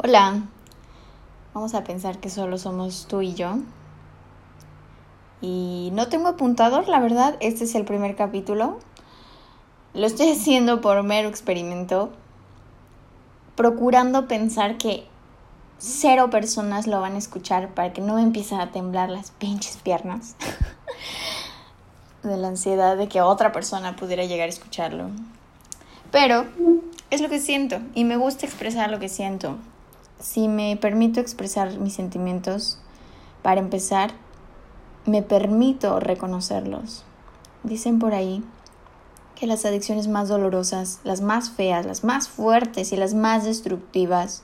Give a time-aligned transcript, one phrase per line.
[0.00, 0.42] Hola,
[1.54, 3.56] vamos a pensar que solo somos tú y yo.
[5.40, 8.78] Y no tengo apuntador, la verdad, este es el primer capítulo.
[9.94, 12.12] Lo estoy haciendo por mero experimento,
[13.56, 15.04] procurando pensar que
[15.78, 19.78] cero personas lo van a escuchar para que no me empiecen a temblar las pinches
[19.78, 20.36] piernas
[22.22, 25.10] de la ansiedad de que otra persona pudiera llegar a escucharlo.
[26.12, 26.44] Pero
[27.10, 29.58] es lo que siento y me gusta expresar lo que siento
[30.20, 32.78] si me permito expresar mis sentimientos,
[33.42, 34.12] para empezar,
[35.06, 37.04] me permito reconocerlos.
[37.62, 38.42] Dicen por ahí
[39.36, 44.42] que las adicciones más dolorosas, las más feas, las más fuertes y las más destructivas,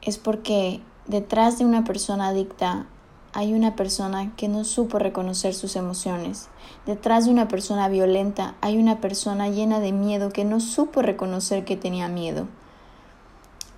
[0.00, 2.86] es porque detrás de una persona adicta
[3.32, 6.48] hay una persona que no supo reconocer sus emociones.
[6.84, 11.64] Detrás de una persona violenta hay una persona llena de miedo que no supo reconocer
[11.64, 12.48] que tenía miedo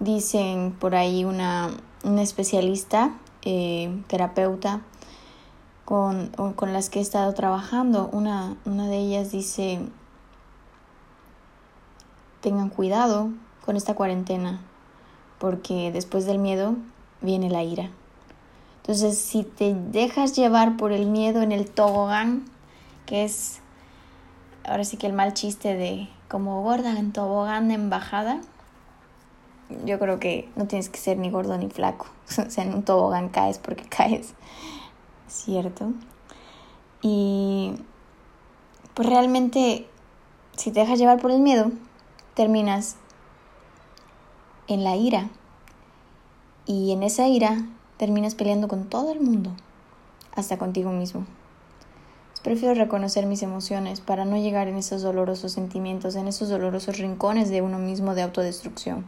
[0.01, 1.71] dicen por ahí una,
[2.21, 4.81] especialista, eh, terapeuta,
[5.84, 8.09] con, con, las que he estado trabajando.
[8.12, 9.81] Una, una de ellas dice,
[12.41, 13.31] tengan cuidado
[13.65, 14.61] con esta cuarentena,
[15.39, 16.77] porque después del miedo
[17.20, 17.91] viene la ira.
[18.83, 22.45] Entonces, si te dejas llevar por el miedo en el tobogán,
[23.06, 23.61] que es
[24.65, 28.41] ahora sí que el mal chiste de como gorda en tobogán de embajada,
[29.84, 32.06] yo creo que no tienes que ser ni gordo ni flaco.
[32.47, 34.34] o sea, en un tobogán caes porque caes.
[35.28, 35.92] ¿Cierto?
[37.03, 37.75] Y
[38.94, 39.86] pues realmente,
[40.56, 41.70] si te dejas llevar por el miedo,
[42.34, 42.97] terminas
[44.69, 45.28] en la ira.
[46.66, 47.66] Y en esa ira
[47.98, 49.50] terminas peleando con todo el mundo,
[50.34, 51.27] hasta contigo mismo.
[52.42, 57.48] Prefiero reconocer mis emociones para no llegar en esos dolorosos sentimientos, en esos dolorosos rincones
[57.48, 59.06] de uno mismo de autodestrucción.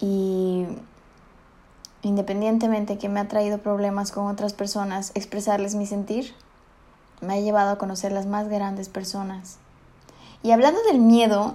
[0.00, 0.66] Y
[2.02, 6.34] independientemente que me ha traído problemas con otras personas, expresarles mi sentir
[7.20, 9.58] me ha llevado a conocer las más grandes personas.
[10.42, 11.54] Y hablando del miedo,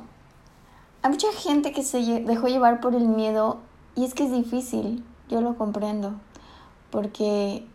[1.02, 3.60] hay mucha gente que se dejó llevar por el miedo
[3.96, 6.14] y es que es difícil, yo lo comprendo,
[6.92, 7.66] porque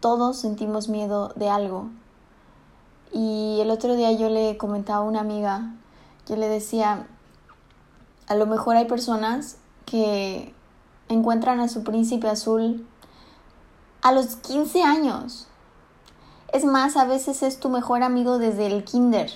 [0.00, 1.88] todos sentimos miedo de algo.
[3.12, 5.74] Y el otro día yo le comentaba a una amiga,
[6.26, 7.06] yo le decía,
[8.26, 9.56] a lo mejor hay personas
[9.88, 10.54] que
[11.08, 12.86] encuentran a su príncipe azul
[14.02, 15.46] a los 15 años.
[16.52, 19.30] Es más, a veces es tu mejor amigo desde el kinder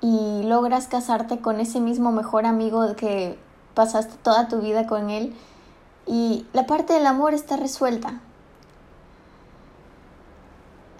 [0.00, 3.38] y logras casarte con ese mismo mejor amigo que
[3.74, 5.34] pasaste toda tu vida con él
[6.06, 8.20] y la parte del amor está resuelta.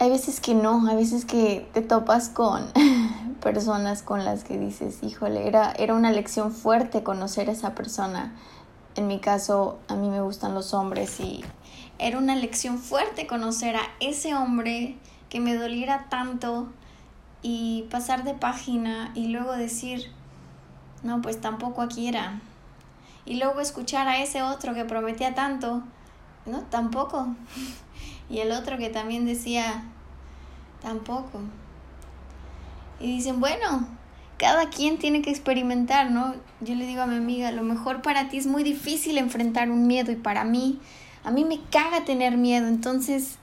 [0.01, 2.67] Hay veces que no, hay veces que te topas con
[3.41, 8.35] personas con las que dices, híjole, era, era una lección fuerte conocer a esa persona.
[8.95, 11.45] En mi caso, a mí me gustan los hombres y
[11.99, 14.97] era una lección fuerte conocer a ese hombre
[15.29, 16.69] que me doliera tanto
[17.43, 20.11] y pasar de página y luego decir,
[21.03, 22.41] no, pues tampoco aquí era.
[23.25, 25.83] Y luego escuchar a ese otro que prometía tanto,
[26.47, 27.29] no, tampoco.
[28.31, 29.85] Y el otro que también decía,
[30.83, 31.41] tampoco.
[33.01, 33.87] Y dicen, bueno,
[34.39, 36.35] cada quien tiene que experimentar, ¿no?
[36.61, 39.71] Yo le digo a mi amiga, a lo mejor para ti es muy difícil enfrentar
[39.71, 40.79] un miedo y para mí,
[41.25, 43.39] a mí me caga tener miedo, entonces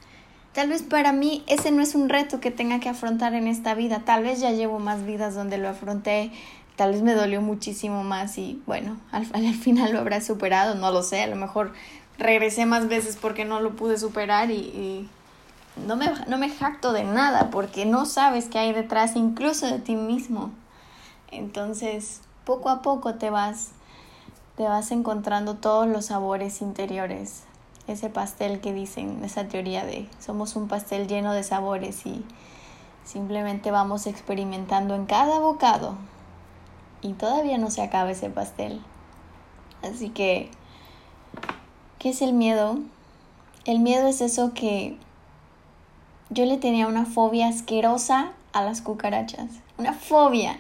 [0.54, 3.76] tal vez para mí ese no es un reto que tenga que afrontar en esta
[3.76, 6.32] vida, tal vez ya llevo más vidas donde lo afronté,
[6.78, 10.92] tal vez me dolió muchísimo más y bueno, al, al final lo habrá superado, no
[10.92, 11.74] lo sé, a lo mejor
[12.18, 15.10] regresé más veces porque no lo pude superar y
[15.78, 19.80] no me, no me jacto de nada porque no sabes qué hay detrás incluso de
[19.80, 20.52] ti mismo.
[21.32, 23.72] Entonces, poco a poco te vas,
[24.56, 27.44] te vas encontrando todos los sabores interiores.
[27.88, 32.26] Ese pastel que dicen, esa teoría de somos un pastel lleno de sabores y
[33.04, 35.96] simplemente vamos experimentando en cada bocado.
[37.02, 38.82] Y todavía no se acaba ese pastel.
[39.84, 40.50] Así que,
[42.00, 42.80] ¿qué es el miedo?
[43.66, 44.98] El miedo es eso que
[46.30, 49.50] yo le tenía una fobia asquerosa a las cucarachas.
[49.78, 50.60] Una fobia.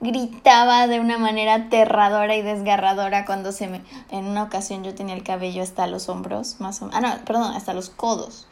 [0.00, 3.82] Gritaba de una manera aterradora y desgarradora cuando se me...
[4.10, 6.98] En una ocasión yo tenía el cabello hasta los hombros, más o menos...
[6.98, 8.46] Ah, no, perdón, hasta los codos.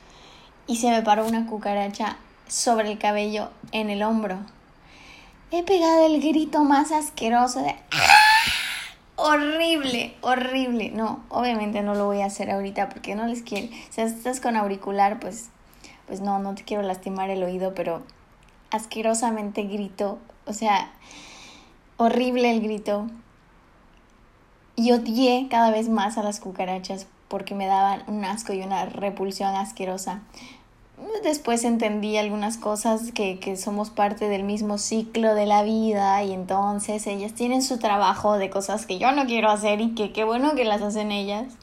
[0.66, 2.18] Y se me paró una cucaracha
[2.48, 4.38] sobre el cabello en el hombro.
[5.50, 7.76] He pegado el grito más asqueroso de...
[7.92, 8.28] ¡Ah!
[9.20, 10.90] Horrible, horrible.
[10.90, 13.66] No, obviamente no lo voy a hacer ahorita porque no les quiero.
[13.90, 15.48] Si estás con auricular, pues
[16.08, 18.02] pues no, no te quiero lastimar el oído, pero
[18.70, 20.90] asquerosamente grito, o sea,
[21.98, 23.06] horrible el grito.
[24.74, 28.86] Y odié cada vez más a las cucarachas porque me daban un asco y una
[28.86, 30.22] repulsión asquerosa.
[31.22, 36.32] Después entendí algunas cosas que, que, somos parte del mismo ciclo de la vida y
[36.32, 40.24] entonces ellas tienen su trabajo de cosas que yo no quiero hacer y que qué
[40.24, 41.54] bueno que las hacen ellas.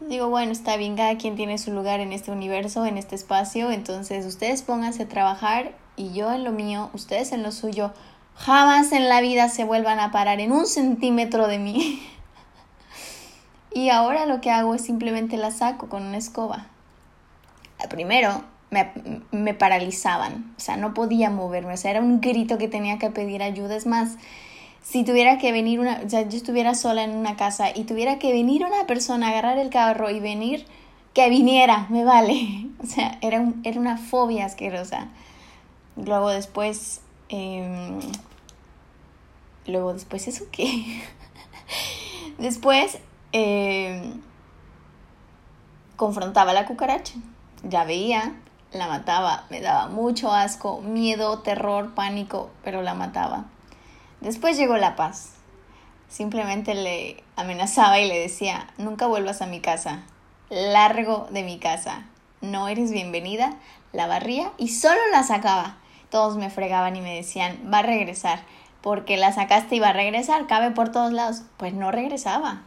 [0.00, 3.70] Digo, bueno, está bien, cada quien tiene su lugar en este universo, en este espacio,
[3.70, 7.92] entonces ustedes pónganse a trabajar y yo en lo mío, ustedes en lo suyo,
[8.34, 12.02] jamás en la vida se vuelvan a parar en un centímetro de mí.
[13.74, 16.66] y ahora lo que hago es simplemente la saco con una escoba.
[17.90, 18.90] Primero me,
[19.32, 23.10] me, paralizaban, o sea, no podía moverme, o sea, era un grito que tenía que
[23.10, 23.76] pedir ayuda.
[23.76, 24.16] Es más,
[24.82, 28.32] si tuviera que venir una, sea, yo estuviera sola en una casa y tuviera que
[28.32, 30.66] venir una persona agarrar el carro y venir,
[31.14, 32.68] que viniera, me vale.
[32.82, 35.08] O sea, era, un, era una fobia asquerosa.
[35.96, 37.98] Luego después, eh,
[39.66, 41.02] luego después, ¿eso qué?
[42.38, 42.98] después
[43.32, 44.14] eh,
[45.96, 47.14] confrontaba a la cucaracha,
[47.62, 48.34] ya veía,
[48.72, 53.44] la mataba, me daba mucho asco, miedo, terror, pánico, pero la mataba.
[54.20, 55.32] Después llegó la paz.
[56.08, 60.02] Simplemente le amenazaba y le decía, nunca vuelvas a mi casa,
[60.50, 62.04] largo de mi casa,
[62.40, 63.54] no eres bienvenida,
[63.92, 65.76] la barría y solo la sacaba.
[66.10, 68.42] Todos me fregaban y me decían, va a regresar,
[68.80, 71.42] porque la sacaste y va a regresar, cabe por todos lados.
[71.56, 72.62] Pues no regresaba.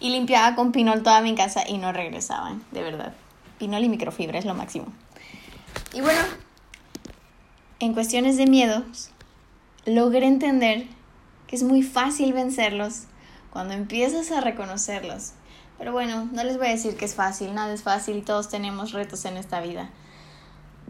[0.00, 3.14] Y limpiaba con pinol toda mi casa y no regresaban, de verdad.
[3.58, 4.86] Pinol y microfibra es lo máximo.
[5.92, 6.20] Y bueno,
[7.80, 9.10] en cuestiones de miedos,
[9.88, 10.86] logré entender
[11.46, 13.04] que es muy fácil vencerlos
[13.50, 15.32] cuando empiezas a reconocerlos.
[15.78, 18.48] Pero bueno, no les voy a decir que es fácil, nada es fácil y todos
[18.48, 19.90] tenemos retos en esta vida.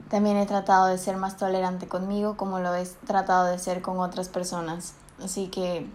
[0.08, 3.98] También he tratado de ser más tolerante conmigo como lo he tratado de ser con
[3.98, 4.94] otras personas.
[5.22, 5.86] Así que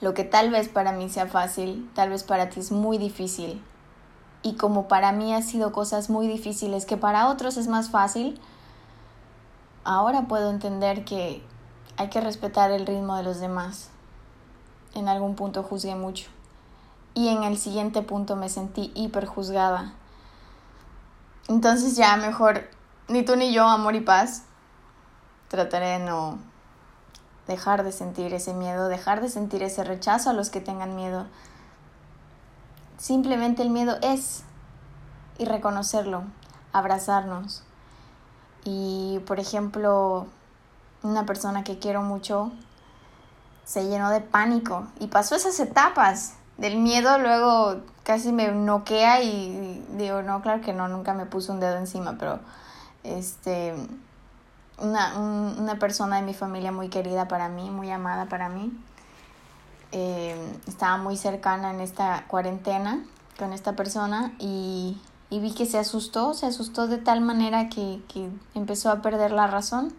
[0.00, 3.62] lo que tal vez para mí sea fácil, tal vez para ti es muy difícil.
[4.42, 8.40] Y como para mí ha sido cosas muy difíciles que para otros es más fácil,
[9.84, 11.42] ahora puedo entender que
[11.98, 13.90] hay que respetar el ritmo de los demás.
[14.94, 16.30] En algún punto juzgué mucho.
[17.12, 19.92] Y en el siguiente punto me sentí hiper juzgada.
[21.48, 22.70] Entonces ya mejor,
[23.08, 24.44] ni tú ni yo, amor y paz.
[25.48, 26.38] Trataré de no
[27.48, 31.26] dejar de sentir ese miedo, dejar de sentir ese rechazo a los que tengan miedo.
[32.98, 34.44] Simplemente el miedo es
[35.38, 36.22] y reconocerlo,
[36.72, 37.64] abrazarnos.
[38.64, 40.26] Y por ejemplo,
[41.02, 42.52] una persona que quiero mucho
[43.64, 49.84] se llenó de pánico y pasó esas etapas del miedo, luego casi me noquea y
[49.96, 52.40] digo, no, claro que no, nunca me puso un dedo encima, pero
[53.04, 53.74] este
[54.80, 58.72] una, una persona de mi familia muy querida para mí, muy amada para mí.
[59.92, 60.36] Eh,
[60.66, 63.02] estaba muy cercana en esta cuarentena
[63.38, 68.02] con esta persona y, y, vi que se asustó, se asustó de tal manera que,
[68.08, 69.94] que empezó a perder la razón.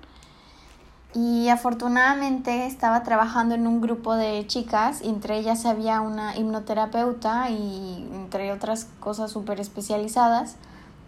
[1.15, 7.49] Y afortunadamente estaba trabajando en un grupo de chicas, y entre ellas había una hipnoterapeuta
[7.49, 10.55] y entre otras cosas súper especializadas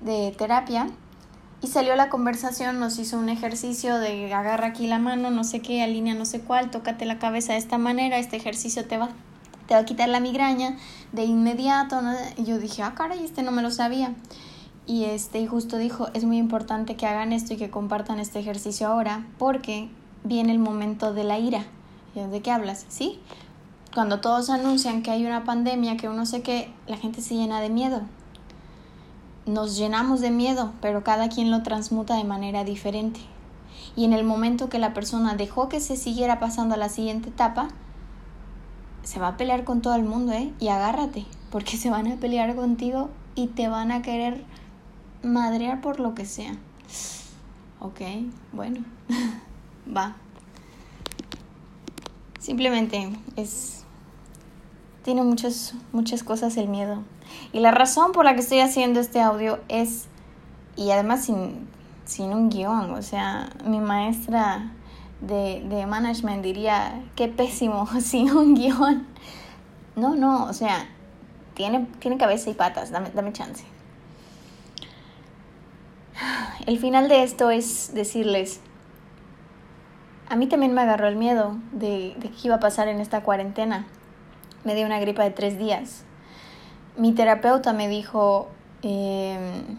[0.01, 0.87] de terapia.
[1.61, 5.61] Y salió la conversación, nos hizo un ejercicio de agarra aquí la mano, no sé
[5.61, 9.09] qué, alinea no sé cuál, tócate la cabeza de esta manera, este ejercicio te va,
[9.67, 10.77] te va a quitar la migraña
[11.11, 12.01] de inmediato.
[12.37, 14.15] Y yo dije, ah, caray, este no me lo sabía.
[14.91, 18.87] Y este justo dijo, es muy importante que hagan esto y que compartan este ejercicio
[18.87, 19.89] ahora, porque
[20.25, 21.65] viene el momento de la ira.
[22.13, 22.85] ¿De qué hablas?
[22.89, 23.19] ¿Sí?
[23.93, 27.61] Cuando todos anuncian que hay una pandemia, que uno sé que la gente se llena
[27.61, 28.01] de miedo
[29.45, 33.19] nos llenamos de miedo, pero cada quien lo transmuta de manera diferente.
[33.95, 37.29] Y en el momento que la persona dejó que se siguiera pasando a la siguiente
[37.29, 37.69] etapa,
[39.03, 40.53] se va a pelear con todo el mundo, ¿eh?
[40.59, 44.43] Y agárrate, porque se van a pelear contigo y te van a querer
[45.23, 46.55] madrear por lo que sea.
[47.83, 47.99] Ok,
[48.53, 48.81] bueno,
[49.97, 50.15] va.
[52.39, 53.83] Simplemente es...
[55.03, 57.01] Tiene muchas, muchas cosas el miedo.
[57.53, 60.05] Y la razón por la que estoy haciendo este audio es,
[60.75, 61.67] y además sin,
[62.05, 64.71] sin un guion, o sea, mi maestra
[65.21, 69.07] de, de management diría, qué pésimo, sin un guion.
[69.95, 70.87] No, no, o sea,
[71.53, 73.63] tiene, tiene cabeza y patas, dame, dame chance.
[76.65, 78.59] El final de esto es decirles,
[80.29, 83.21] a mí también me agarró el miedo de, de qué iba a pasar en esta
[83.21, 83.87] cuarentena.
[84.63, 86.05] Me dio una gripa de tres días
[86.97, 88.47] mi terapeuta me dijo,
[88.81, 89.77] em,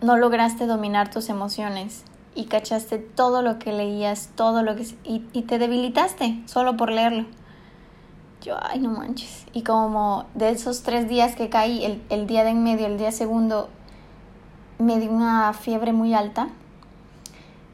[0.00, 4.82] no lograste dominar tus emociones y cachaste todo lo que leías, todo lo que...
[5.04, 7.26] Y, y, te debilitaste solo por leerlo.
[8.42, 9.44] Yo, ay, no manches.
[9.52, 12.96] Y como de esos tres días que caí, el, el día de en medio, el
[12.96, 13.68] día segundo,
[14.80, 16.48] me dio una fiebre muy alta.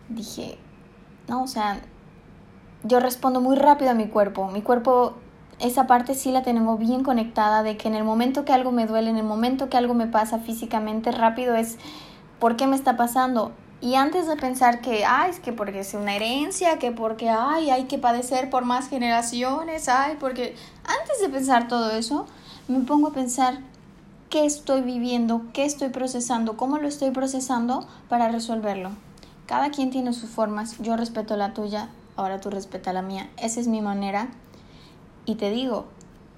[0.09, 0.59] Dije,
[1.29, 1.81] no, o sea,
[2.83, 4.49] yo respondo muy rápido a mi cuerpo.
[4.49, 5.15] Mi cuerpo,
[5.59, 8.87] esa parte sí la tengo bien conectada de que en el momento que algo me
[8.87, 11.79] duele, en el momento que algo me pasa físicamente, rápido es,
[12.39, 13.53] ¿por qué me está pasando?
[13.81, 17.71] Y antes de pensar que, ay, es que porque es una herencia, que porque, ay,
[17.71, 22.27] hay que padecer por más generaciones, ay, porque antes de pensar todo eso,
[22.69, 23.59] me pongo a pensar
[24.37, 28.91] qué estoy viviendo, qué estoy procesando, cómo lo estoy procesando para resolverlo.
[29.47, 33.31] Cada quien tiene sus formas, yo respeto la tuya, ahora tú respeta la mía.
[33.39, 34.29] Esa es mi manera.
[35.25, 35.87] Y te digo,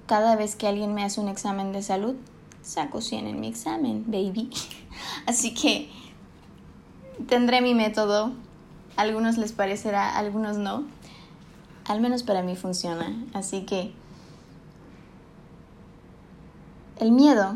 [0.05, 2.15] cada vez que alguien me hace un examen de salud,
[2.61, 4.49] saco 100 en mi examen, baby.
[5.25, 5.89] Así que
[7.27, 8.31] tendré mi método.
[8.95, 10.85] Algunos les parecerá, algunos no.
[11.83, 13.13] Al menos para mí funciona.
[13.33, 13.91] Así que
[16.95, 17.55] el miedo,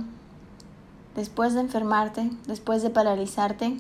[1.16, 3.78] después de enfermarte, después de paralizarte,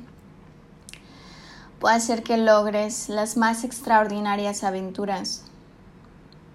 [1.79, 5.43] puede hacer que logres las más extraordinarias aventuras.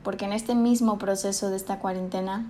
[0.03, 2.47] Porque en este mismo proceso de esta cuarentena,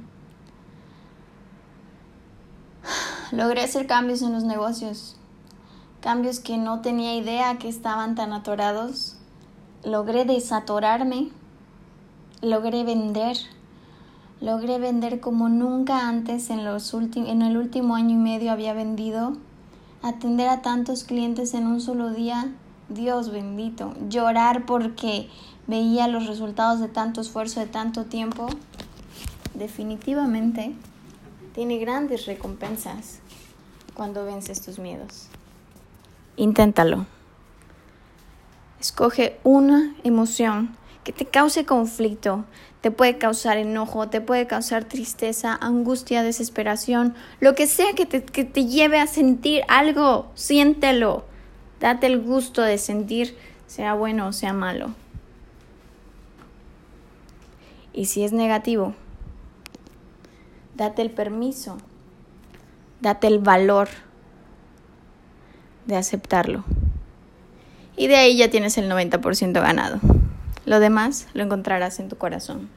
[3.32, 5.18] logré hacer cambios en los negocios
[6.00, 9.16] cambios que no tenía idea que estaban tan atorados.
[9.84, 11.30] Logré desatorarme,
[12.40, 13.36] logré vender,
[14.40, 19.36] logré vender como nunca antes en, los en el último año y medio había vendido,
[20.02, 22.52] atender a tantos clientes en un solo día,
[22.88, 25.28] Dios bendito, llorar porque
[25.66, 28.48] veía los resultados de tanto esfuerzo, de tanto tiempo,
[29.54, 30.74] definitivamente
[31.54, 33.20] tiene grandes recompensas
[33.94, 35.26] cuando vences tus miedos.
[36.36, 37.06] Inténtalo.
[38.80, 40.76] Escoge una emoción
[41.08, 42.44] que te cause conflicto,
[42.82, 48.22] te puede causar enojo, te puede causar tristeza, angustia, desesperación, lo que sea que te,
[48.22, 51.24] que te lleve a sentir algo, siéntelo.
[51.80, 54.90] Date el gusto de sentir, sea bueno o sea malo.
[57.94, 58.92] Y si es negativo,
[60.74, 61.78] date el permiso,
[63.00, 63.88] date el valor
[65.86, 66.64] de aceptarlo.
[67.96, 70.00] Y de ahí ya tienes el 90% ganado.
[70.68, 72.68] Lo demás lo encontrarás en tu corazón.